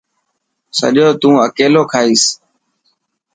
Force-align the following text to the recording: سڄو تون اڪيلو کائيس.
سڄو 0.77 1.07
تون 1.19 1.35
اڪيلو 1.45 1.83
کائيس. 1.91 2.23